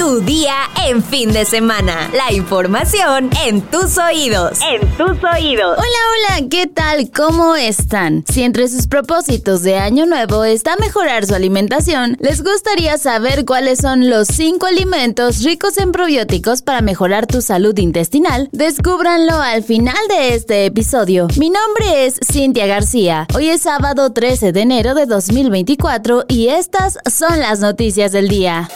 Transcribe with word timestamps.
Tu 0.00 0.22
día 0.22 0.54
en 0.86 1.04
fin 1.04 1.30
de 1.30 1.44
semana. 1.44 2.10
La 2.14 2.32
información 2.32 3.28
en 3.44 3.60
tus 3.60 3.98
oídos. 3.98 4.58
En 4.62 4.80
tus 4.96 5.22
oídos. 5.22 5.76
Hola, 5.76 6.38
hola, 6.38 6.48
¿qué 6.48 6.66
tal? 6.66 7.10
¿Cómo 7.10 7.54
están? 7.54 8.24
Si 8.26 8.42
entre 8.42 8.66
sus 8.68 8.86
propósitos 8.86 9.62
de 9.62 9.76
año 9.76 10.06
nuevo 10.06 10.44
está 10.44 10.76
mejorar 10.76 11.26
su 11.26 11.34
alimentación, 11.34 12.16
les 12.18 12.42
gustaría 12.42 12.96
saber 12.96 13.44
cuáles 13.44 13.80
son 13.80 14.08
los 14.08 14.28
5 14.28 14.64
alimentos 14.64 15.42
ricos 15.42 15.76
en 15.76 15.92
probióticos 15.92 16.62
para 16.62 16.80
mejorar 16.80 17.26
tu 17.26 17.42
salud 17.42 17.76
intestinal. 17.76 18.48
Descúbranlo 18.52 19.34
al 19.34 19.62
final 19.62 20.08
de 20.08 20.34
este 20.34 20.64
episodio. 20.64 21.28
Mi 21.36 21.50
nombre 21.50 22.06
es 22.06 22.18
Cintia 22.24 22.66
García. 22.66 23.26
Hoy 23.34 23.50
es 23.50 23.60
sábado 23.60 24.14
13 24.14 24.52
de 24.52 24.62
enero 24.62 24.94
de 24.94 25.04
2024 25.04 26.24
y 26.26 26.48
estas 26.48 26.96
son 27.06 27.38
las 27.38 27.60
noticias 27.60 28.12
del 28.12 28.28
día. 28.28 28.66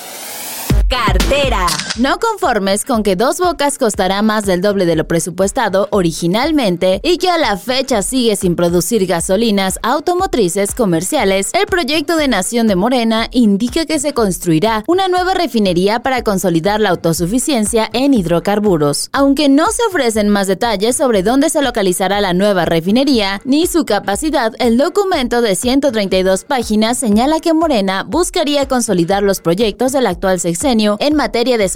Cartera. 0.88 1.83
No 1.96 2.18
conformes 2.18 2.84
con 2.84 3.04
que 3.04 3.14
Dos 3.14 3.38
Bocas 3.38 3.78
costará 3.78 4.20
más 4.20 4.44
del 4.44 4.60
doble 4.60 4.84
de 4.84 4.96
lo 4.96 5.06
presupuestado 5.06 5.86
originalmente 5.92 6.98
y 7.04 7.18
que 7.18 7.30
a 7.30 7.38
la 7.38 7.56
fecha 7.56 8.02
sigue 8.02 8.34
sin 8.34 8.56
producir 8.56 9.06
gasolinas 9.06 9.78
automotrices 9.80 10.74
comerciales, 10.74 11.50
el 11.52 11.66
proyecto 11.66 12.16
de 12.16 12.26
Nación 12.26 12.66
de 12.66 12.74
Morena 12.74 13.28
indica 13.30 13.86
que 13.86 14.00
se 14.00 14.12
construirá 14.12 14.82
una 14.88 15.06
nueva 15.06 15.34
refinería 15.34 16.00
para 16.00 16.24
consolidar 16.24 16.80
la 16.80 16.88
autosuficiencia 16.88 17.88
en 17.92 18.12
hidrocarburos. 18.12 19.08
Aunque 19.12 19.48
no 19.48 19.70
se 19.70 19.84
ofrecen 19.88 20.30
más 20.30 20.48
detalles 20.48 20.96
sobre 20.96 21.22
dónde 21.22 21.48
se 21.48 21.62
localizará 21.62 22.20
la 22.20 22.32
nueva 22.34 22.64
refinería 22.64 23.40
ni 23.44 23.68
su 23.68 23.84
capacidad, 23.84 24.52
el 24.58 24.78
documento 24.78 25.42
de 25.42 25.54
132 25.54 26.42
páginas 26.42 26.98
señala 26.98 27.38
que 27.38 27.54
Morena 27.54 28.02
buscaría 28.02 28.66
consolidar 28.66 29.22
los 29.22 29.40
proyectos 29.40 29.92
del 29.92 30.08
actual 30.08 30.40
sexenio 30.40 30.96
en 30.98 31.14
materia 31.14 31.56
de 31.56 31.68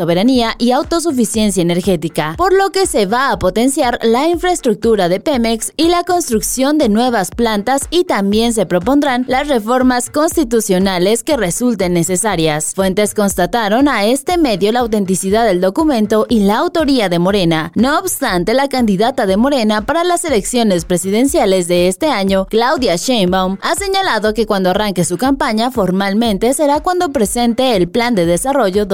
y 0.58 0.70
autosuficiencia 0.70 1.60
energética, 1.60 2.34
por 2.38 2.54
lo 2.54 2.70
que 2.70 2.86
se 2.86 3.04
va 3.04 3.30
a 3.30 3.38
potenciar 3.38 3.98
la 4.02 4.26
infraestructura 4.26 5.08
de 5.08 5.20
Pemex 5.20 5.72
y 5.76 5.88
la 5.88 6.04
construcción 6.04 6.78
de 6.78 6.88
nuevas 6.88 7.30
plantas 7.30 7.82
y 7.90 8.04
también 8.04 8.54
se 8.54 8.64
propondrán 8.64 9.26
las 9.28 9.48
reformas 9.48 10.08
constitucionales 10.08 11.22
que 11.24 11.36
resulten 11.36 11.92
necesarias. 11.92 12.72
Fuentes 12.74 13.12
constataron 13.14 13.86
a 13.86 14.06
este 14.06 14.38
medio 14.38 14.72
la 14.72 14.80
autenticidad 14.80 15.44
del 15.44 15.60
documento 15.60 16.24
y 16.28 16.40
la 16.40 16.58
autoría 16.58 17.10
de 17.10 17.18
Morena. 17.18 17.70
No 17.74 17.98
obstante, 17.98 18.54
la 18.54 18.68
candidata 18.68 19.26
de 19.26 19.36
Morena 19.36 19.82
para 19.84 20.04
las 20.04 20.24
elecciones 20.24 20.86
presidenciales 20.86 21.68
de 21.68 21.88
este 21.88 22.06
año, 22.06 22.46
Claudia 22.46 22.96
Sheinbaum, 22.96 23.58
ha 23.60 23.74
señalado 23.74 24.32
que 24.32 24.46
cuando 24.46 24.70
arranque 24.70 25.04
su 25.04 25.18
campaña 25.18 25.70
formalmente 25.70 26.54
será 26.54 26.80
cuando 26.80 27.10
presente 27.10 27.76
el 27.76 27.88
plan 27.88 28.14
de 28.14 28.24
desarrollo 28.24 28.86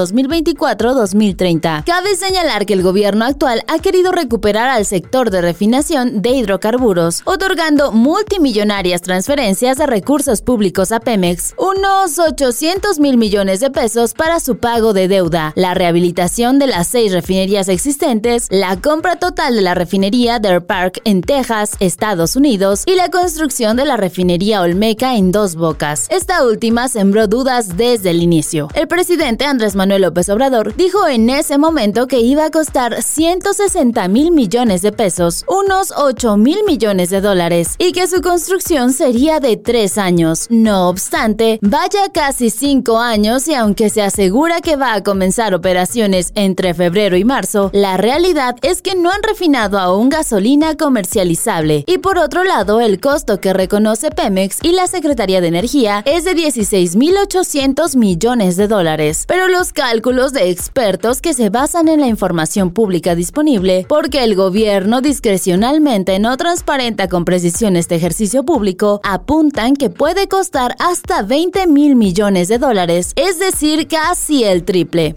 2024-2030. 1.05 1.85
Cabe 1.85 2.17
señalar 2.17 2.67
que 2.67 2.75
el 2.75 2.83
gobierno 2.83 3.25
actual 3.25 3.63
ha 3.69 3.79
querido 3.79 4.13
recuperar 4.13 4.69
al 4.69 4.87
sector 4.87 5.31
de 5.31 5.41
refinación 5.41 6.23
de 6.23 6.31
hidrocarburos, 6.31 7.23
otorgando 7.25 7.93
multimillonarias 7.93 9.03
transferencias 9.03 9.79
de 9.79 9.87
recursos 9.87 10.43
públicos 10.43 10.93
a 10.93 11.01
Pemex, 11.01 11.55
unos 11.59 12.19
800 12.19 12.99
mil 12.99 13.17
millones 13.17 13.61
de 13.61 13.71
pesos 13.71 14.15
para 14.15 14.41
su 14.41 14.59
pago 14.59 14.93
de 14.93 15.09
deuda, 15.09 15.53
la 15.57 15.75
rehabilitación 15.75 16.59
de 16.59 16.67
las 16.67 16.89
seis 16.89 17.13
refinerías 17.13 17.69
existentes, 17.69 18.49
la 18.51 18.81
compra 18.81 19.17
total 19.17 19.57
de 19.57 19.63
la 19.63 19.75
refinería 19.75 20.39
Deer 20.39 20.65
Park 20.65 21.01
en 21.05 21.23
Texas, 21.23 21.73
Estados 21.81 22.37
Unidos, 22.37 22.85
y 22.87 22.95
la 22.95 23.11
construcción 23.11 23.77
de 23.77 23.85
la 23.85 23.97
refinería 23.97 24.63
Olmeca 24.63 25.17
en 25.17 25.33
Dos 25.33 25.57
Bocas. 25.57 26.07
Esta 26.11 26.45
última 26.45 26.89
sembró 26.89 27.27
dudas 27.27 27.77
desde 27.77 28.11
el 28.11 28.23
inicio. 28.23 28.69
El 28.75 28.89
presidente 28.89 29.45
Andrés 29.45 29.75
Manuel 29.75 30.03
López 30.03 30.29
Obrador 30.29 30.75
dijo 30.77 30.94
en 31.09 31.29
ese 31.29 31.59
momento 31.59 32.07
que 32.07 32.21
iba 32.21 32.45
a 32.45 32.51
costar 32.51 33.03
160 33.03 34.07
mil 34.09 34.31
millones 34.31 34.81
de 34.81 34.93
pesos, 34.93 35.45
unos 35.49 35.93
8 35.97 36.37
mil 36.37 36.63
millones 36.65 37.11
de 37.11 37.21
dólares, 37.21 37.75
y 37.79 37.91
que 37.91 38.07
su 38.07 38.23
construcción 38.23 38.93
sería 38.93 39.41
de 39.41 39.57
tres 39.57 39.99
años. 39.99 40.47
No 40.51 40.89
obstante, 40.89 41.59
vaya 41.63 42.11
casi 42.13 42.49
cinco 42.49 42.99
años 42.99 43.49
y 43.49 43.55
aunque 43.55 43.91
se 43.91 44.03
asegura 44.03 44.61
que 44.61 44.77
va 44.77 44.95
a 44.95 45.03
comenzar 45.03 45.53
operaciones 45.53 46.31
entre 46.37 46.75
febrero 46.75 47.17
y 47.17 47.25
marzo, 47.25 47.71
la 47.73 47.97
realidad 47.97 48.57
es 48.63 48.81
que 48.81 48.95
no 48.95 49.11
han 49.11 49.23
refinado 49.23 49.81
aún 49.81 50.09
gasolina 50.09 50.77
comercializable. 50.77 51.85
Y 51.89 51.99
por 51.99 52.19
otro 52.19 52.45
lado, 52.45 52.81
el 52.81 53.01
costo 53.01 53.41
que 53.41 53.53
reconoce 53.53 54.11
Pemex 54.11 54.61
y 54.63 54.73
la 54.73 54.87
Secretaría 54.87 55.41
de 55.41 55.49
Energía 55.49 56.03
es 56.07 56.25
de 56.25 56.35
16.800 56.37 57.97
millones 57.97 58.57
de 58.57 58.69
dólares. 58.69 59.25
Pero 59.27 59.49
los 59.49 59.73
cálculos 59.73 60.33
de 60.33 60.51
expertos 60.51 60.84
que 61.23 61.33
se 61.33 61.49
basan 61.49 61.89
en 61.89 62.01
la 62.01 62.09
información 62.09 62.71
pública 62.71 63.15
disponible, 63.15 63.87
porque 63.89 64.23
el 64.23 64.35
gobierno 64.35 65.01
discrecionalmente 65.01 66.19
no 66.19 66.37
transparenta 66.37 67.09
con 67.09 67.25
precisión 67.25 67.77
este 67.77 67.95
ejercicio 67.95 68.45
público, 68.45 69.01
apuntan 69.03 69.77
que 69.77 69.89
puede 69.89 70.29
costar 70.29 70.77
hasta 70.79 71.23
20 71.23 71.69
mil 71.69 71.97
millones 71.97 72.49
de 72.49 72.59
dólares, 72.59 73.13
es 73.17 73.39
decir, 73.39 73.89
casi 73.89 74.45
el 74.45 74.65
triple. 74.65 75.15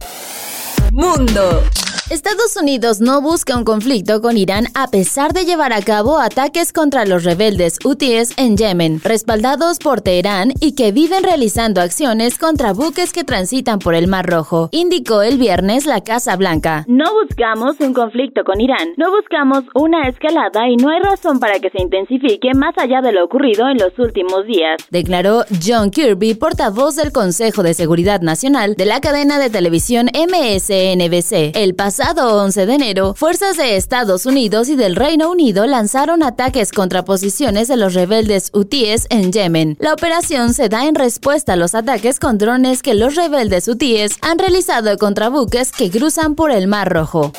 Mundo. 0.93 1.61
Estados 2.09 2.55
Unidos 2.55 3.01
no 3.01 3.21
busca 3.21 3.57
un 3.57 3.65
conflicto 3.65 4.21
con 4.21 4.37
Irán 4.37 4.67
a 4.75 4.87
pesar 4.87 5.33
de 5.33 5.43
llevar 5.43 5.73
a 5.73 5.81
cabo 5.81 6.19
ataques 6.19 6.71
contra 6.71 7.05
los 7.05 7.25
rebeldes 7.25 7.79
hutíes 7.83 8.33
en 8.37 8.55
Yemen, 8.55 9.01
respaldados 9.03 9.77
por 9.79 9.99
Teherán 9.99 10.53
y 10.61 10.73
que 10.73 10.93
viven 10.93 11.23
realizando 11.23 11.81
acciones 11.81 12.37
contra 12.37 12.71
buques 12.71 13.11
que 13.11 13.25
transitan 13.25 13.79
por 13.79 13.93
el 13.93 14.07
Mar 14.07 14.25
Rojo, 14.25 14.69
indicó 14.71 15.21
el 15.21 15.37
viernes 15.37 15.85
la 15.85 15.99
Casa 15.99 16.37
Blanca. 16.37 16.85
No 16.87 17.13
buscamos 17.13 17.75
un 17.81 17.93
conflicto 17.93 18.45
con 18.45 18.61
Irán, 18.61 18.93
no 18.95 19.11
buscamos 19.11 19.65
una 19.75 20.07
escalada 20.07 20.69
y 20.69 20.77
no 20.77 20.89
hay 20.89 21.01
razón 21.01 21.41
para 21.41 21.59
que 21.59 21.69
se 21.71 21.81
intensifique 21.81 22.53
más 22.55 22.73
allá 22.77 23.01
de 23.01 23.11
lo 23.11 23.25
ocurrido 23.25 23.67
en 23.67 23.79
los 23.79 23.99
últimos 23.99 24.45
días, 24.45 24.77
declaró 24.91 25.43
John 25.61 25.91
Kirby, 25.91 26.35
portavoz 26.35 26.95
del 26.95 27.11
Consejo 27.11 27.63
de 27.63 27.73
Seguridad 27.73 28.21
Nacional 28.21 28.75
de 28.75 28.85
la 28.85 29.01
cadena 29.01 29.39
de 29.39 29.49
televisión 29.49 30.07
MSNBC. 30.13 31.51
El 31.53 31.75
pasado 31.75 31.96
11 31.99 32.65
de 32.67 32.73
enero, 32.73 33.13
fuerzas 33.15 33.57
de 33.57 33.75
Estados 33.75 34.27
Unidos 34.27 34.69
y 34.69 34.75
del 34.75 34.95
Reino 34.95 35.31
Unido 35.31 35.65
lanzaron 35.65 36.21
ataques 36.21 36.71
contra 36.71 37.03
posiciones 37.03 37.67
de 37.67 37.75
los 37.75 37.95
rebeldes 37.95 38.51
hutíes 38.53 39.07
en 39.09 39.31
Yemen. 39.31 39.77
La 39.79 39.93
operación 39.93 40.53
se 40.53 40.69
da 40.69 40.85
en 40.85 40.93
respuesta 40.93 41.53
a 41.53 41.55
los 41.55 41.73
ataques 41.73 42.19
con 42.19 42.37
drones 42.37 42.83
que 42.83 42.93
los 42.93 43.15
rebeldes 43.15 43.67
hutíes 43.67 44.17
han 44.21 44.37
realizado 44.37 44.97
contra 44.97 45.29
buques 45.29 45.71
que 45.71 45.89
cruzan 45.89 46.35
por 46.35 46.51
el 46.51 46.67
Mar 46.67 46.91
Rojo. 46.91 47.31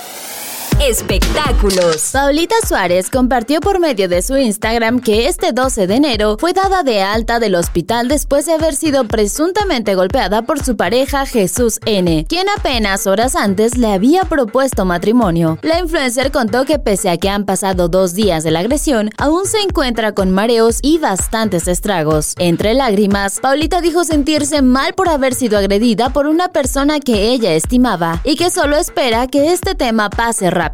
Espectáculos. 0.81 2.11
Paulita 2.13 2.55
Suárez 2.65 3.11
compartió 3.11 3.61
por 3.61 3.81
medio 3.81 4.09
de 4.09 4.23
su 4.23 4.37
Instagram 4.37 5.01
que 5.01 5.27
este 5.27 5.51
12 5.53 5.89
de 5.89 5.97
enero 5.97 6.37
fue 6.39 6.53
dada 6.53 6.85
de 6.85 7.03
alta 7.03 7.41
del 7.41 7.57
hospital 7.57 8.07
después 8.07 8.47
de 8.47 8.53
haber 8.53 8.77
sido 8.77 9.03
presuntamente 9.03 9.97
golpeada 9.97 10.43
por 10.43 10.63
su 10.65 10.77
pareja 10.77 11.27
Jesús 11.27 11.81
N., 11.85 12.25
quien 12.29 12.47
apenas 12.57 13.09
horas 13.09 13.35
antes 13.35 13.77
le 13.77 13.89
había 13.89 14.23
propuesto 14.23 14.85
matrimonio. 14.85 15.59
La 15.63 15.81
influencer 15.81 16.31
contó 16.31 16.65
que 16.65 16.79
pese 16.79 17.11
a 17.11 17.17
que 17.17 17.29
han 17.29 17.45
pasado 17.45 17.89
dos 17.89 18.15
días 18.15 18.45
de 18.45 18.53
la 18.53 18.61
agresión, 18.61 19.11
aún 19.19 19.47
se 19.47 19.59
encuentra 19.59 20.13
con 20.13 20.31
mareos 20.31 20.79
y 20.81 20.99
bastantes 20.99 21.67
estragos. 21.67 22.35
Entre 22.39 22.75
lágrimas, 22.75 23.41
Paulita 23.41 23.81
dijo 23.81 24.05
sentirse 24.05 24.63
mal 24.63 24.95
por 24.95 25.09
haber 25.09 25.35
sido 25.35 25.59
agredida 25.59 26.11
por 26.11 26.29
una 26.29 26.53
persona 26.53 27.01
que 27.01 27.31
ella 27.31 27.53
estimaba 27.55 28.21
y 28.23 28.37
que 28.37 28.49
solo 28.49 28.77
espera 28.77 29.27
que 29.27 29.53
este 29.53 29.75
tema 29.75 30.09
pase 30.09 30.49
rápido. 30.51 30.68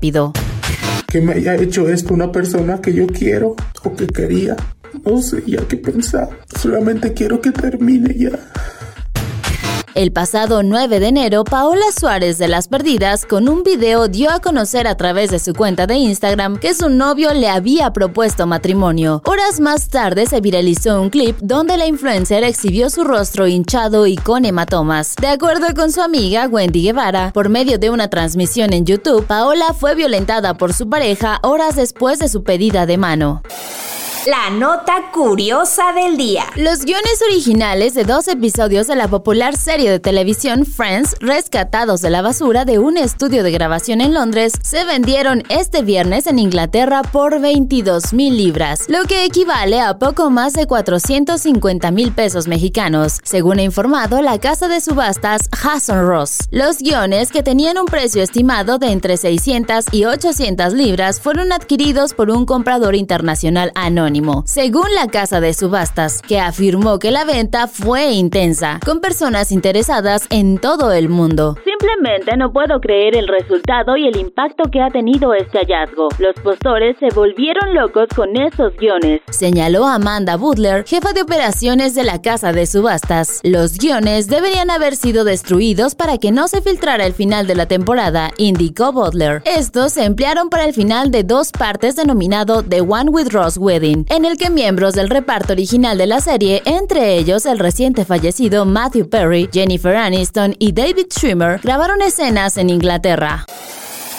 Que 1.07 1.21
me 1.21 1.35
haya 1.35 1.55
hecho 1.55 1.89
esto 1.89 2.15
una 2.15 2.33
persona 2.33 2.81
que 2.81 2.93
yo 2.93 3.07
quiero 3.07 3.55
o 3.83 3.95
que 3.95 4.07
quería. 4.07 4.57
No 5.05 5.21
sé 5.21 5.43
ya 5.47 5.67
qué 5.69 5.77
pensar. 5.77 6.29
Solamente 6.61 7.13
quiero 7.13 7.41
que 7.41 7.53
termine 7.53 8.15
ya. 8.17 8.31
El 9.95 10.11
pasado 10.11 10.65
9 10.65 10.99
de 10.99 11.07
enero, 11.07 11.45
Paola 11.45 11.85
Suárez 11.97 12.37
de 12.39 12.49
Las 12.49 12.67
Perdidas 12.67 13.25
con 13.25 13.49
un 13.49 13.63
video 13.63 14.09
dio 14.09 14.33
a 14.33 14.41
conocer 14.41 14.89
a 14.89 14.97
través 14.97 15.31
de 15.31 15.39
su 15.39 15.55
cuenta 15.55 15.87
de 15.87 15.95
Instagram 15.95 16.59
que 16.59 16.75
su 16.75 16.89
novio 16.89 17.33
le 17.33 17.49
había 17.49 17.93
propuesto 17.93 18.45
matrimonio. 18.49 19.23
Horas 19.25 19.61
más 19.61 19.89
tarde 19.91 20.27
se 20.27 20.41
viralizó 20.41 21.01
un 21.01 21.11
clip 21.11 21.39
donde 21.41 21.77
la 21.77 21.87
influencer 21.87 22.43
exhibió 22.43 22.91
su 22.91 23.05
rostro 23.05 23.47
hinchado 23.47 24.09
y 24.09 24.17
con 24.17 24.45
hematomas. 24.45 25.15
De 25.15 25.29
acuerdo 25.29 25.69
con 25.77 25.93
su 25.93 26.03
amiga 26.03 26.49
Wendy 26.49 26.83
Guevara, 26.83 27.31
por 27.33 27.49
medio 27.49 27.79
de 27.79 27.91
una 27.91 28.11
transmisión 28.11 28.73
en 28.73 28.87
YouTube, 28.87 29.25
Paola 29.25 29.75
fue 29.79 29.95
violentada 29.95 30.55
por 30.55 30.75
su 30.75 30.89
pareja 30.89 31.39
horas 31.45 31.77
después 31.77 32.19
de 32.19 32.29
su 32.29 32.43
pedida 32.43 32.85
de 32.87 32.99
mano. 32.99 33.43
La 34.27 34.49
nota 34.49 35.11
curiosa 35.13 35.93
del 35.93 36.17
día. 36.17 36.45
Los 36.57 36.87
guiones 36.87 37.21
originales 37.29 37.93
de 37.93 38.05
dos 38.05 38.27
episodios 38.27 38.87
de 38.87 38.97
la 38.97 39.07
popular 39.07 39.55
serie 39.55 39.91
de 39.91 40.01
televisión 40.01 40.65
Friends, 40.65 41.15
rescatados 41.21 42.01
de 42.01 42.09
la 42.09 42.23
basura 42.23 42.65
de 42.65 42.79
un 42.79 42.97
estudio 42.97 43.43
de 43.43 43.51
grabación 43.51 44.01
en 44.01 44.15
Londres, 44.15 44.55
se 44.63 44.87
vendieron 44.87 45.43
este 45.51 45.83
viernes 45.83 46.27
en 46.27 46.39
Inglaterra 46.39 47.03
por 47.03 47.39
22 47.39 48.15
mil 48.15 48.39
libras, 48.39 48.87
lo 48.89 49.05
que 49.05 49.27
equivale 49.27 49.79
a 49.83 49.99
poco 49.99 50.31
más 50.31 50.55
de 50.55 50.67
450 50.67 51.91
mil 51.91 52.11
pesos 52.13 52.49
mexicanos, 52.49 53.21
según 53.25 53.59
ha 53.59 53.63
informado 53.63 54.23
la 54.23 54.39
casa 54.39 54.69
de 54.69 54.81
subastas 54.81 55.43
Hasson 55.53 56.09
Ross. 56.09 56.49
Los 56.51 56.79
guiones, 56.79 57.31
que 57.31 57.43
tenían 57.43 57.77
un 57.77 57.85
precio 57.85 58.23
estimado 58.23 58.79
de 58.79 58.91
entre 58.91 59.19
600 59.19 59.85
y 59.93 60.07
800 60.07 60.73
libras, 60.73 61.21
fueron 61.21 61.53
adquiridos 61.53 62.15
por 62.15 62.31
un 62.31 62.47
comprador 62.47 62.95
internacional 62.95 63.71
anónimo, 63.75 64.14
según 64.45 64.95
la 64.95 65.09
casa 65.09 65.41
de 65.41 65.55
subastas, 65.55 66.23
que 66.23 66.39
afirmó 66.39 67.01
que 67.01 67.11
la 67.11 67.25
venta 67.25 67.67
fue 67.67 68.13
intensa, 68.13 68.79
con 68.85 69.01
personas 69.01 69.51
interesadas 69.51 70.27
en 70.31 70.59
todo 70.59 70.93
el 70.93 71.09
mundo. 71.09 71.57
Simplemente 71.65 72.37
no 72.37 72.53
puedo 72.53 72.81
creer 72.81 73.17
el 73.17 73.27
resultado 73.27 73.97
y 73.97 74.07
el 74.07 74.17
impacto 74.17 74.71
que 74.71 74.81
ha 74.81 74.91
tenido 74.91 75.35
este 75.35 75.59
hallazgo. 75.59 76.09
Los 76.19 76.35
postores 76.37 76.97
se 77.01 77.09
volvieron 77.13 77.75
locos 77.75 78.07
con 78.15 78.37
esos 78.37 78.77
guiones. 78.77 79.21
Señaló 79.31 79.87
Amanda 79.87 80.37
Butler, 80.37 80.85
jefa 80.87 81.13
de 81.13 81.23
operaciones 81.23 81.97
de 81.97 82.05
la 82.05 82.23
casa 82.23 82.53
de 82.53 82.67
subastas. 82.67 83.41
Los 83.43 83.79
guiones 83.79 84.29
deberían 84.29 84.71
haber 84.71 84.95
sido 84.95 85.25
destruidos 85.25 85.97
para 85.97 86.19
que 86.19 86.31
no 86.31 86.47
se 86.47 86.63
filtrara 86.63 87.05
el 87.05 87.15
final 87.15 87.49
de 87.49 87.57
la 87.57 87.67
temporada, 87.67 88.31
indicó 88.37 88.93
Butler. 88.93 89.43
Estos 89.45 89.95
se 89.95 90.05
emplearon 90.05 90.51
para 90.51 90.67
el 90.67 90.73
final 90.73 91.11
de 91.11 91.25
dos 91.25 91.51
partes 91.51 91.97
denominado 91.97 92.63
The 92.63 92.81
One 92.81 93.11
with 93.11 93.29
Ross 93.33 93.57
Wedding, 93.57 94.04
en 94.09 94.25
el 94.25 94.37
que 94.37 94.51
miembros 94.51 94.95
del 94.95 95.11
reparto 95.11 95.53
original 95.53 95.99
de 95.99 96.07
la 96.07 96.21
serie, 96.21 96.63
entre 96.65 97.17
ellos 97.17 97.47
el 97.47 97.59
reciente 97.59 98.05
fallecido 98.05 98.65
Matthew 98.65 99.09
Perry, 99.09 99.49
Jennifer 99.53 99.97
Aniston 99.97 100.55
y 100.59 100.73
David 100.73 101.07
Schwimmer, 101.11 101.61
grabaron 101.63 102.03
escenas 102.03 102.57
en 102.57 102.71
Inglaterra. 102.71 103.47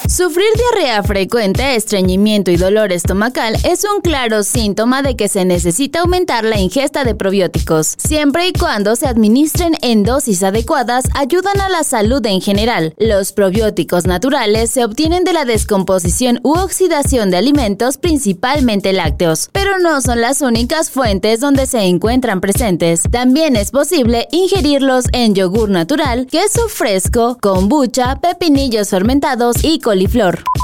Sufrir 0.07 0.45
diarrea 0.55 1.01
frecuente, 1.01 1.75
estreñimiento 1.75 2.51
y 2.51 2.57
dolor 2.57 2.91
estomacal 2.91 3.55
es 3.63 3.83
un 3.83 4.01
claro 4.01 4.43
síntoma 4.43 5.01
de 5.01 5.15
que 5.15 5.27
se 5.27 5.45
necesita 5.45 6.01
aumentar 6.01 6.43
la 6.43 6.59
ingesta 6.59 7.03
de 7.03 7.15
probióticos. 7.15 7.95
Siempre 7.97 8.47
y 8.47 8.53
cuando 8.53 8.95
se 8.95 9.07
administren 9.07 9.73
en 9.81 10.03
dosis 10.03 10.43
adecuadas, 10.43 11.05
ayudan 11.15 11.59
a 11.59 11.69
la 11.69 11.83
salud 11.83 12.23
en 12.27 12.39
general. 12.39 12.93
Los 12.99 13.31
probióticos 13.31 14.05
naturales 14.05 14.69
se 14.69 14.85
obtienen 14.85 15.23
de 15.23 15.33
la 15.33 15.43
descomposición 15.43 16.39
u 16.43 16.51
oxidación 16.51 17.31
de 17.31 17.37
alimentos, 17.37 17.97
principalmente 17.97 18.93
lácteos, 18.93 19.49
pero 19.53 19.79
no 19.79 20.01
son 20.01 20.21
las 20.21 20.41
únicas 20.41 20.91
fuentes 20.91 21.39
donde 21.39 21.65
se 21.65 21.81
encuentran 21.81 22.41
presentes. 22.41 23.01
También 23.09 23.55
es 23.55 23.71
posible 23.71 24.27
ingerirlos 24.31 25.05
en 25.13 25.33
yogur 25.33 25.69
natural, 25.69 26.27
queso 26.27 26.69
fresco, 26.69 27.39
kombucha, 27.41 28.19
pepinillos 28.21 28.89
fermentados 28.89 29.63
y 29.63 29.79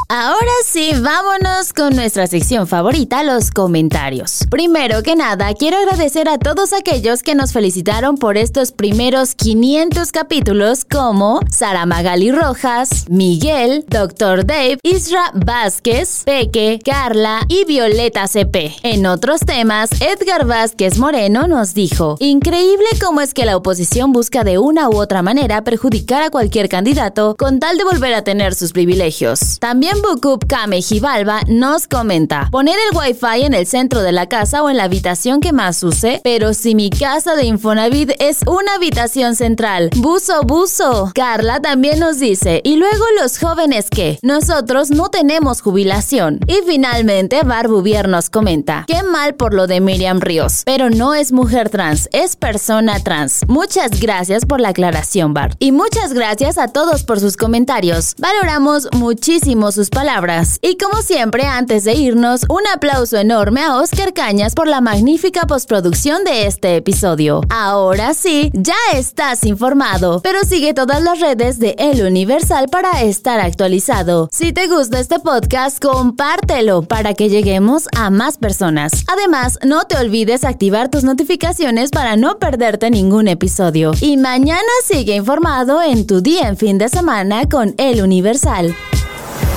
Ahora 0.10 0.52
sí, 0.66 0.92
vámonos 1.02 1.72
con 1.72 1.96
nuestra 1.96 2.28
sección 2.28 2.68
favorita, 2.68 3.24
los 3.24 3.50
comentarios. 3.50 4.46
Primero 4.50 5.04
que 5.04 5.16
nada, 5.16 5.54
quiero 5.54 5.78
agradecer 5.78 6.28
a 6.28 6.38
todos 6.38 6.74
aquellos 6.74 7.24
que 7.24 7.34
nos 7.34 7.54
felicitaron 7.54 8.18
por 8.18 8.36
estos 8.36 8.74
primeros 8.74 9.36
500 9.36 10.12
capítulos 10.12 10.84
como 10.84 11.40
Sara 11.50 11.86
Magali 11.86 12.30
Rojas, 12.34 13.06
Miguel, 13.10 13.86
Dr. 13.88 14.46
Dave, 14.46 14.80
Isra 14.84 15.32
Vázquez, 15.34 16.24
Peque, 16.26 16.82
Carla 16.84 17.46
y 17.48 17.64
Violeta 17.64 18.28
CP. 18.28 18.76
En 18.84 19.06
otros 19.06 19.40
temas, 19.40 19.92
Edgar 20.02 20.46
Vázquez 20.46 20.98
Moreno 20.98 21.48
nos 21.48 21.74
dijo, 21.74 22.18
increíble 22.20 22.88
cómo 23.02 23.22
es 23.22 23.34
que 23.34 23.46
la 23.46 23.56
oposición 23.56 24.12
busca 24.12 24.44
de 24.44 24.58
una 24.58 24.90
u 24.90 24.98
otra 24.98 25.22
manera 25.22 25.64
perjudicar 25.64 26.22
a 26.22 26.32
cualquier 26.32 26.68
candidato 26.68 27.36
con 27.38 27.60
tal 27.60 27.78
de 27.78 27.86
volver 27.86 28.14
a 28.14 28.26
tener 28.26 28.56
sus 28.56 28.74
privilegios. 28.74 29.21
También 29.60 30.02
Bukup 30.02 30.48
Kame 30.48 30.82
Jibalba 30.82 31.42
nos 31.48 31.88
comenta, 31.88 32.48
poner 32.52 32.76
el 32.90 32.98
wifi 32.98 33.44
en 33.44 33.54
el 33.54 33.68
centro 33.68 34.02
de 34.02 34.12
la 34.12 34.28
casa 34.28 34.64
o 34.64 34.70
en 34.70 34.78
la 34.78 34.86
habitación 34.86 35.42
que 35.42 35.54
más 35.54 35.84
use, 35.84 36.22
pero 36.24 36.56
si 36.56 36.74
mi 36.74 36.90
casa 36.90 37.36
de 37.36 37.46
Infonavit 37.46 38.14
es 38.18 38.40
una 38.48 38.74
habitación 38.76 39.36
central, 39.36 39.92
buzo, 39.98 40.42
buzo. 40.42 41.12
Carla 41.14 41.62
también 41.62 42.00
nos 42.00 42.18
dice, 42.18 42.62
y 42.64 42.78
luego 42.78 43.06
los 43.22 43.38
jóvenes 43.38 43.92
que, 43.92 44.18
nosotros 44.24 44.90
no 44.90 45.10
tenemos 45.10 45.62
jubilación. 45.62 46.40
Y 46.48 46.66
finalmente 46.66 47.44
Barbuvier 47.44 48.08
nos 48.08 48.32
comenta, 48.32 48.86
qué 48.88 49.04
mal 49.04 49.36
por 49.36 49.54
lo 49.54 49.68
de 49.68 49.82
Miriam 49.82 50.20
Ríos, 50.20 50.64
pero 50.66 50.90
no 50.90 51.14
es 51.14 51.32
mujer 51.32 51.70
trans, 51.70 52.10
es 52.12 52.36
persona 52.36 53.00
trans. 53.04 53.42
Muchas 53.48 54.00
gracias 54.00 54.48
por 54.48 54.60
la 54.60 54.70
aclaración, 54.70 55.36
Bar. 55.36 55.56
Y 55.60 55.72
muchas 55.72 56.14
gracias 56.14 56.58
a 56.58 56.70
todos 56.70 57.04
por 57.04 57.20
sus 57.20 57.38
comentarios. 57.38 58.16
Valoramos 58.18 58.90
muchísimo 59.12 59.74
sus 59.74 59.90
palabras. 59.90 60.58
Y 60.62 60.78
como 60.78 61.02
siempre, 61.02 61.44
antes 61.44 61.84
de 61.84 61.96
irnos, 61.96 62.46
un 62.48 62.62
aplauso 62.74 63.18
enorme 63.18 63.62
a 63.62 63.76
Oscar 63.76 64.14
Cañas 64.14 64.56
por 64.56 64.70
la 64.70 64.80
magnífica 64.80 65.42
postproducción 65.48 66.24
de 66.24 66.48
este 66.48 66.78
episodio. 66.78 67.42
Ahora 67.50 68.14
sí, 68.14 68.52
ya 68.54 68.78
estás 68.94 69.44
informado, 69.44 70.22
pero 70.22 70.46
sigue 70.46 70.74
todas 70.74 71.04
las 71.04 71.20
redes 71.20 71.60
de 71.60 71.76
El 71.78 72.06
Universal 72.06 72.70
para 72.70 73.02
estar 73.02 73.42
actualizado. 73.42 74.30
Si 74.32 74.54
te 74.54 74.68
gusta 74.68 75.02
este 75.02 75.20
podcast, 75.20 75.84
compártelo 75.84 76.84
para 76.84 77.14
que 77.14 77.28
lleguemos 77.28 77.90
a 77.94 78.10
más 78.12 78.38
personas. 78.38 78.94
Además, 79.08 79.60
no 79.66 79.84
te 79.88 79.98
olvides 79.98 80.46
activar 80.46 80.88
tus 80.88 81.04
notificaciones 81.04 81.92
para 81.92 82.16
no 82.16 82.40
perderte 82.40 82.90
ningún 82.90 83.28
episodio. 83.28 83.92
Y 84.00 84.16
mañana 84.16 84.72
sigue 84.86 85.18
informado 85.18 85.82
en 85.82 86.08
tu 86.08 86.22
día 86.22 86.48
en 86.48 86.56
fin 86.56 86.78
de 86.78 86.88
semana 86.88 87.50
con 87.50 87.76
El 87.78 88.02
Universal. 88.02 88.74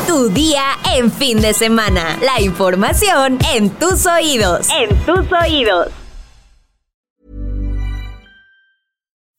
Tu 0.06 0.28
día 0.30 0.76
en 0.94 1.10
fin 1.10 1.40
de 1.40 1.54
semana. 1.54 2.18
La 2.20 2.40
información 2.40 3.38
en 3.54 3.70
tus 3.78 4.06
oídos. 4.06 4.68
En 4.70 4.90
tus 5.06 5.32
oídos. 5.32 5.92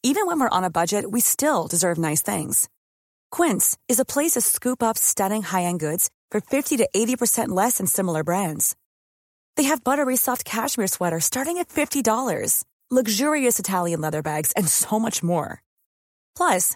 Even 0.04 0.28
when 0.28 0.40
we're 0.40 0.50
on 0.50 0.64
a 0.64 0.70
budget, 0.70 1.10
we 1.10 1.20
still 1.22 1.68
deserve 1.68 1.98
nice 1.98 2.22
things. 2.22 2.68
Quince 3.32 3.78
is 3.88 4.00
a 4.00 4.06
place 4.06 4.34
to 4.34 4.42
scoop 4.42 4.82
up 4.84 4.98
stunning 4.98 5.42
high-end 5.44 5.80
goods 5.80 6.10
for 6.32 6.42
50 6.42 6.78
to 6.78 6.90
80% 6.96 7.50
less 7.50 7.78
than 7.78 7.88
similar 7.88 8.24
brands. 8.24 8.76
They 9.58 9.64
have 9.64 9.84
buttery 9.84 10.16
soft 10.16 10.46
cashmere 10.46 10.88
sweaters 10.88 11.26
starting 11.26 11.58
at 11.58 11.70
$50, 11.70 12.64
luxurious 12.92 13.60
Italian 13.60 14.02
leather 14.02 14.22
bags, 14.22 14.52
and 14.54 14.68
so 14.68 15.00
much 15.00 15.24
more. 15.24 15.62
Plus, 16.36 16.76